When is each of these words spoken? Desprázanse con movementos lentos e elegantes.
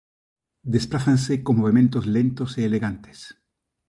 Desprázanse 0.75 1.33
con 1.45 1.53
movementos 1.61 2.03
lentos 2.15 2.51
e 2.59 2.61
elegantes. 2.69 3.17